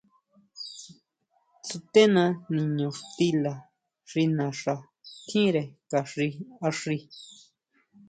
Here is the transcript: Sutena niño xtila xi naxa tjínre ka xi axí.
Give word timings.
Sutena 1.67 2.25
niño 2.57 2.87
xtila 2.99 3.53
xi 4.09 4.23
naxa 4.37 4.75
tjínre 5.27 5.63
ka 5.89 5.99
xi 6.11 6.27
axí. 6.67 6.97